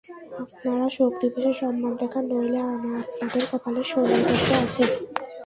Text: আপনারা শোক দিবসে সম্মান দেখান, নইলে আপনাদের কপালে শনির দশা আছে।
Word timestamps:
আপনারা 0.43 0.85
শোক 0.95 1.11
দিবসে 1.21 1.51
সম্মান 1.61 1.93
দেখান, 2.01 2.23
নইলে 2.31 2.59
আপনাদের 3.01 3.43
কপালে 3.49 3.81
শনির 3.91 4.21
দশা 4.27 4.55
আছে। 4.65 4.83